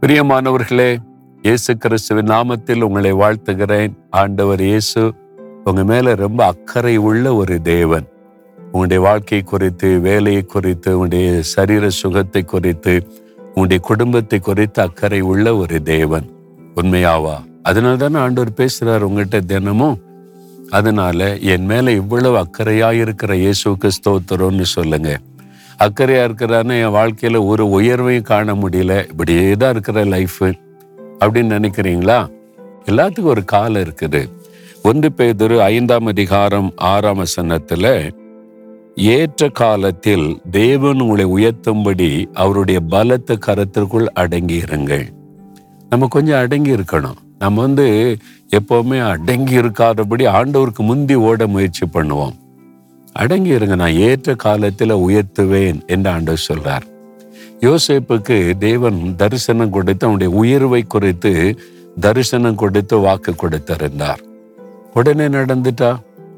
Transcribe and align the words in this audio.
பிரியமானவர்களே 0.00 0.96
இயேசு 1.42 1.76
கிறிஸ்துவின் 1.76 2.26
நாமத்தில் 2.26 2.80
உங்களை 2.80 3.12
வாழ்த்துகிறேன். 3.12 3.92
ஆண்டவர் 4.10 4.62
இயேசு 4.62 5.14
உங்க 5.64 5.84
மேல 5.84 6.14
ரொம்ப 6.14 6.44
அக்கறை 6.44 6.96
உள்ள 6.96 7.34
ஒரு 7.34 7.62
தேவன். 7.62 8.06
உங்களுடைய 8.66 9.02
வாழ்க்கை 9.02 9.42
குறித்து 9.42 10.00
வேலையை 10.00 10.42
குறித்து 10.42 10.98
உங்களுடைய 10.98 11.42
சரீர 11.42 11.88
சுகத்தை 11.88 12.44
குறித்து 12.44 13.06
உங்களுடைய 13.48 13.82
குடும்பத்தை 13.82 14.38
குறித்து 14.38 14.82
அக்கறை 14.82 15.20
உள்ள 15.20 15.56
ஒரு 15.56 15.82
தேவன். 15.82 16.30
உண்மையாவா? 16.74 17.44
அதனால 17.62 17.96
தானே 17.96 18.18
ஆண்டவர் 18.18 18.52
பேசுறார் 18.56 19.06
உங்கள்கிட்ட 19.08 19.44
தினமும். 19.44 20.00
அதனால 20.70 21.36
என் 21.36 21.64
மேல 21.64 21.90
இவ்வளவு 21.90 22.46
அக்கறையா 22.46 22.92
இருக்கிற 22.92 23.34
இயேசுக்கு 23.34 23.90
ஸ்தோத்திரம்னு 23.98 24.62
சொல்லுங்க. 24.62 25.18
அக்கறையாக 25.84 26.26
இருக்கிறான்னு 26.28 26.74
என் 26.82 26.90
வாழ்க்கையில் 26.90 27.38
ஒரு 27.38 27.64
உயர்வையும் 27.66 28.28
காண 28.30 28.54
முடியல. 28.54 29.08
இப்படியே 29.10 29.52
தான் 29.52 29.70
இருக்கிற 29.70 30.04
லைஃபு 30.04 30.52
அப்படின்னு 31.20 31.56
நினைக்கிறீங்களா? 31.58 32.28
எல்லாத்துக்கும் 32.84 33.32
ஒரு 33.34 33.44
காலம் 33.44 33.82
இருக்குது. 33.82 34.22
ஒன்று 34.82 35.08
பேதொரு 35.16 35.58
ஐந்தாம் 35.60 36.06
அதிகாரம் 36.06 36.72
ஆறாம் 36.76 37.16
வசனத்தில் 37.16 38.14
ஏற்ற 38.94 39.48
காலத்தில் 39.48 40.40
தேவன் 40.50 41.00
உங்களை 41.00 41.26
உயர்த்தும்படி 41.26 42.26
அவருடைய 42.32 42.80
பலத்து 42.90 43.36
கரத்திற்குள் 43.46 44.06
அடங்கி 44.14 44.58
இருங்கள் 44.60 45.06
நம்ம 45.90 46.06
கொஞ்சம் 46.06 46.38
அடங்கி 46.38 46.72
இருக்கணும். 46.72 47.18
நம்ம 47.38 47.60
வந்து 47.60 48.16
எப்போவுமே 48.58 48.98
அடங்கி 49.08 49.54
இருக்காதபடி 49.54 50.26
ஆண்டவருக்கு 50.26 50.82
முந்தி 50.90 51.14
ஓட 51.14 51.46
முயற்சி 51.46 51.86
பண்ணுவோம். 51.92 52.36
அடங்கி 53.16 53.48
இருங்க 53.48 53.74
நான் 53.74 54.00
ஏற்ற 54.08 54.34
காலத்தில் 54.34 54.94
உயர்த்துவேன் 54.94 55.86
என்று 55.86 56.10
ஆண்டு 56.10 56.34
சொல்றார். 56.48 56.86
யோசேப்புக்கு 57.60 58.58
தேவன் 58.58 59.16
தரிசனம் 59.16 59.70
கொடுத்து 59.70 60.06
அவனுடைய 60.06 60.38
உயர்வை 60.38 60.82
குறித்து 60.82 61.32
தரிசனம் 62.00 62.54
கொடுத்து 62.54 62.98
வாக்கு 62.98 63.32
கொடுத்திருந்தார். 63.32 64.22
உடனே 64.94 65.28
நடந்துட்டா? 65.28 65.90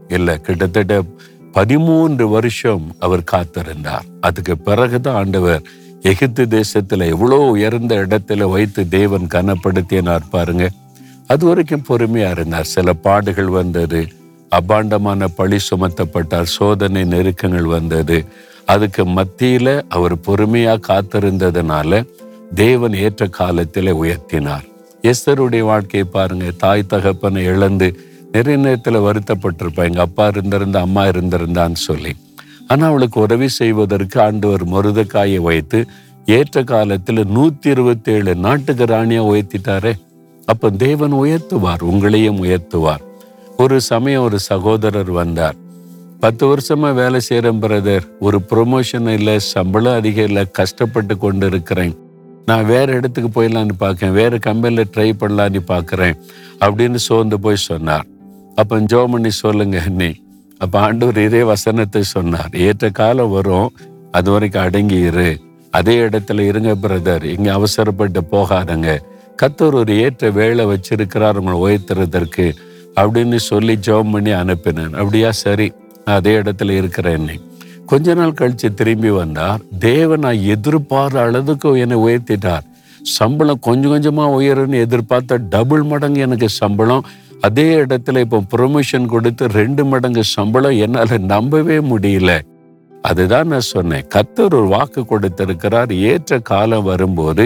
இல்லை 0.08 0.40
கிட்டத்தட்ட 0.40 1.02
பதிமூன்று 1.52 2.28
வருஷம் 2.28 2.94
அவர் 2.98 3.24
காத்திருந்தார். 3.32 4.06
அதுக்கு 4.20 4.58
பிறகுதான் 4.58 5.14
ஆண்டவர் 5.14 5.62
எகிப்து 6.02 6.46
தேசத்துல 6.50 7.06
எவ்வளோ 7.08 7.36
உயர்ந்த 7.36 7.94
இடத்துல 7.94 8.50
வைத்து 8.50 8.88
தேவன் 8.88 9.26
கனப்படுத்தினார் 9.34 10.30
பாருங்க. 10.30 10.70
அது 11.26 11.46
வரைக்கும் 11.46 11.84
பொறுமையா 11.88 12.30
இருந்தார். 12.30 12.64
சில 12.64 12.92
பாடுகள் 12.92 13.48
வந்தது. 13.48 14.06
அபாண்டமான 14.50 15.26
பழி 15.36 15.56
சுமத்தப்பட்டார் 15.70 16.52
சோதனை 16.56 17.04
நெருக்கங்கள் 17.04 17.72
வந்தது. 17.76 18.24
அதுக்கு 18.64 19.04
மத்தியில 19.04 19.82
அவர் 19.88 20.14
பொறுமையா 20.16 20.74
காத்திருந்ததுனால 20.88 22.06
தேவன் 22.54 22.94
ஏற்ற 22.94 23.26
காலத்திலே 23.26 23.90
உயர்த்தினார். 23.90 24.64
எஸ்தருடைய 25.02 25.60
வாழ்க்கையை 25.60 26.08
பாருங்க 26.12 26.50
தாய் 26.58 26.86
தகப்பனை 26.86 27.44
இழந்து 27.44 28.00
நிறைய 28.32 28.58
நேரத்துல 28.58 28.98
வருத்தப்பட்டிருப்பா. 29.08 29.84
எங்க 29.84 30.00
அப்பா 30.00 30.26
இருந்திருந்தா 30.26 30.80
அம்மா 30.80 31.04
இருந்திருந்தான்னு 31.04 31.72
சொல்லி. 31.72 32.16
ஆனா 32.68 32.86
அவளுக்கு 32.86 33.20
உதவி 33.20 33.48
செய்வதற்கு 33.48 34.20
ஆண்டவர் 34.20 34.68
மருதக்காயை 34.68 35.36
வைத்து 35.36 35.86
ஏற்ற 36.26 36.62
காலத்துல 36.62 37.24
நூத்தி 37.36 37.66
இருபத்தி 37.66 38.12
ஏழு 38.12 38.34
நாட்டுக்கு 38.34 38.84
ராணியா 38.84 39.22
உயர்த்திட்டாரே. 39.32 39.92
அப்ப 40.46 40.70
தேவன் 40.70 41.12
உயர்த்துவார் 41.12 41.82
உங்களையும் 41.82 42.42
உயர்த்துவார். 42.44 43.06
ஒரு 43.62 43.76
சமயம் 43.92 44.24
ஒரு 44.26 44.38
சகோதரர் 44.48 45.10
வந்தார். 45.20 45.56
பத்து 46.22 46.44
வருஷமா 46.50 46.88
வேலை 46.98 47.18
செய்யறேன் 47.28 47.58
பிரதர் 47.62 48.04
ஒரு 48.26 48.38
ப்ரொமோஷன் 48.50 49.08
இல்லை 49.14 49.34
சம்பளம் 49.54 49.96
அதிகம் 50.00 50.28
இல்லை 50.30 50.44
கஷ்டப்பட்டு 50.58 51.14
கொண்டு 51.24 51.46
இருக்கிறேன் 51.50 51.94
நான் 52.48 52.68
வேற 52.72 52.86
இடத்துக்கு 52.98 53.30
போயிடலான்னு 53.36 53.74
பார்க்கேன் 53.82 54.14
வேற 54.18 54.38
கம்பெனியில் 54.46 54.90
ட்ரை 54.94 55.08
பண்ணலான்னு 55.22 55.62
பார்க்குறேன் 55.72 56.14
அப்படின்னு 56.64 57.00
சோர்ந்து 57.08 57.38
போய் 57.46 57.66
சொன்னார். 57.70 58.06
அப்போ 58.60 58.78
ஜோமணி 58.92 59.32
சொல்லுங்க 59.42 59.82
நீ 60.00 60.10
அப்போ 60.60 60.76
ஆண்டவர் 60.86 61.20
இதே 61.26 61.42
வசனத்தை 61.52 62.02
சொன்னார். 62.14 62.54
ஏற்ற 62.68 62.90
காலம் 63.00 63.34
வரும் 63.36 63.68
அது 64.18 64.28
வரைக்கும் 64.34 64.64
அடங்கி 64.66 65.00
இரு. 65.10 65.28
அதே 65.72 65.96
இடத்துல 66.06 66.46
இருங்க 66.50 66.72
பிரதர் 66.84 67.26
இங்கே 67.34 67.52
அவசரப்பட்டு 67.58 68.22
போகாதங்க. 68.32 68.88
கத்தர் 69.42 69.78
ஒரு 69.82 69.92
ஏற்ற 70.06 70.30
வேலை 70.40 70.64
வச்சிருக்கிறார் 70.72 71.38
உங்களை 71.40 71.58
உயர்த்துறதற்கு. 71.66 72.46
அப்படின்னு 73.00 73.36
சொல்லி 73.36 73.78
ஜெபம் 73.86 74.12
பண்ணி 74.12 74.30
அனுப்பினேன். 74.30 74.92
அப்படியா? 74.92 75.30
சரி. 75.30 75.72
நான் 76.04 76.16
அதே 76.16 76.38
இடத்துல 76.38 76.72
இருக்கிறேன்னு 76.80 77.34
கொஞ்ச 77.86 78.14
நாள் 78.14 78.32
கழித்து 78.32 78.74
திரும்பி 78.74 79.10
வந்தார். 79.10 79.60
தேவன் 79.78 80.18
நான் 80.18 80.40
எதிர்பார்த்த 80.40 81.20
அளவுக்கு 81.20 81.78
என்னை 81.78 81.96
உயர்த்திட்டார். 81.96 82.64
சம்பளம் 83.02 83.58
கொஞ்சம் 83.60 83.90
கொஞ்சமாக 83.90 84.40
உயரும்னு 84.40 84.80
எதிர்பார்த்த 84.80 85.36
டபுள் 85.36 85.82
மடங்கு 85.82 86.20
எனக்கு 86.20 86.48
சம்பளம். 86.48 87.04
அதே 87.40 87.76
இடத்துல 87.76 88.20
இப்போ 88.20 88.42
ப்ரொமோஷன் 88.56 89.06
கொடுத்து 89.06 89.46
ரெண்டு 89.46 89.84
மடங்கு 89.84 90.24
சம்பளம் 90.24 90.78
என்னால் 90.78 91.20
நம்பவே 91.20 91.78
முடியல. 91.78 92.40
அதுதான் 93.02 93.46
நான் 93.46 93.60
சொன்னேன். 93.60 94.06
கத்தர் 94.14 94.54
ஒரு 94.54 94.66
வாக்கு 94.66 95.04
கொடுத்திருக்கிறார். 95.04 95.92
ஏற்ற 95.92 96.38
காலம் 96.38 96.82
வரும்போது 96.82 97.44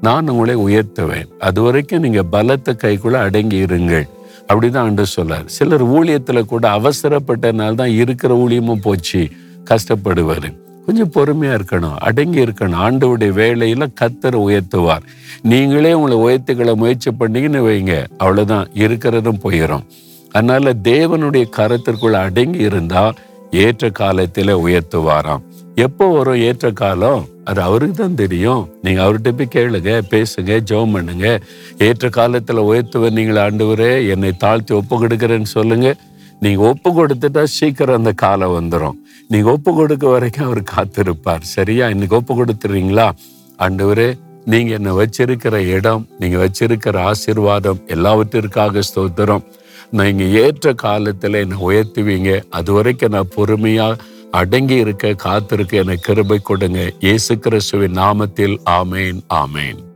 நான் 0.00 0.28
உங்களை 0.28 0.56
உயர்த்துவேன். 0.56 1.28
அது 1.38 1.62
வரைக்கும் 1.62 2.00
நீங்கள் 2.00 2.30
பலத்த 2.30 2.76
கைக்குள்ள 2.82 3.12
அடங்கி 3.12 3.64
இருங்கள் 3.64 4.06
அப்படிதான் 4.52 4.78
ஆண்டு 4.78 5.06
சொல்லார். 5.06 5.46
சிலர் 5.46 5.86
ஊழியத்துல 5.88 6.44
கூட 6.44 6.68
அவசரப்பட்டனால 6.78 7.74
தான் 7.74 7.90
இருக்கிற 7.90 8.34
ஊழியமும் 8.34 8.80
போச்சு 8.80 9.28
கஷ்டப்படுவார். 9.64 10.48
கொஞ்சம் 10.86 11.12
பொறுமையா 11.14 11.60
இருக்கணும் 11.60 11.96
அடங்கி 11.96 12.44
இருக்கணும். 12.44 12.80
ஆண்டவுடைய 12.84 13.30
வேலையில 13.40 13.86
கத்தர் 14.00 14.38
உயர்த்துவார். 14.46 15.04
நீங்களே 15.42 15.92
உங்களை 15.92 16.16
உயர்த்துக்களை 16.16 16.74
முயற்சி 16.74 17.10
பண்ணீங்கன்னு 17.10 17.62
வைங்க 17.68 18.06
அவ்வளவுதான் 18.18 18.68
இருக்கிறதும் 18.74 19.40
போயிடும் 19.44 19.86
அதனால 20.30 20.72
தேவனுடைய 20.84 21.44
கரத்திற்குள்ள 21.56 22.12
அடங்கி 22.12 22.58
இருந்தால் 22.58 23.14
ஏற்ற 23.50 23.90
காலத்தில 23.98 24.54
உயர்த்துவாராம். 24.66 25.42
எப்போ 25.74 26.06
வரும் 26.08 26.34
ஏற்ற 26.34 26.70
காலம்? 26.70 27.28
அது 27.44 27.62
அவருக்கு 27.62 28.02
தான் 28.02 28.14
தெரியும். 28.14 28.68
நீங்க 28.82 29.02
அவர்கிட்ட 29.02 29.30
போய் 29.36 29.54
கேளுங்க 29.54 30.02
பேசுங்க 30.10 30.60
ஜெபம் 30.70 30.92
பண்ணுங்க. 30.92 31.40
ஏற்ற 31.78 32.08
காலத்துல 32.08 32.56
உயர்த்துவ 32.56 33.10
நீங்கள் 33.10 33.50
ஆண்டவரே 33.50 34.08
என்னை 34.08 34.36
தாழ்த்தி 34.36 34.74
ஒப்பு 34.74 35.06
கொடுக்குறேன்னு 35.06 35.42
சொல்லுங்க. 35.42 35.94
நீங்க 36.40 36.62
ஒப்பு 36.62 36.90
கொடுத்துட்டா 36.90 37.42
சீக்கிரம் 37.44 37.96
அந்த 37.96 38.12
காலம் 38.12 38.56
வந்துடும் 38.60 38.98
நீங்க 39.28 39.50
ஒப்பு 39.50 39.74
கொடுக்க 39.74 40.08
வரைக்கும் 40.08 40.46
அவர் 40.46 40.62
காத்திருப்பார். 40.62 41.40
சரியா? 41.40 41.88
இன்னைக்கு 41.88 42.16
ஒப்பு 42.16 42.44
கொடுத்துறீங்களா 42.44 43.10
ஆண்டவரே 43.58 44.18
நீங்க 44.44 44.72
என்னை 44.72 44.92
வச்சிருக்கிற 44.92 45.54
இடம் 45.66 46.06
நீங்க 46.18 46.46
வச்சிருக்கிற 46.46 46.98
ஆசீர்வாதம் 46.98 47.80
எல்லாவற்றிற்காக 47.86 48.80
ஸ்தோத்திரம். 48.94 49.44
நீங்கள் 49.90 50.32
ஏற்ற 50.32 50.74
காலத்தில் 50.74 51.34
என்னை 51.34 51.58
உயர்த்துவீங்க. 51.58 52.42
அது 52.50 52.72
வரைக்கும் 52.72 53.10
நான் 53.10 53.34
பொறுமையாக 53.34 53.96
அடங்கி 54.30 54.74
இருக்க 54.74 55.12
காத்திருக்க 55.12 55.76
எனக்கு 55.76 56.14
கிருபை 56.14 56.38
கொடுங்க. 56.38 56.92
இயேசு 57.00 57.38
கிறிஸ்துவின் 57.38 57.96
நாமத்தில் 57.96 58.56
ஆமேன் 58.70 59.20
ஆமேன். 59.34 59.87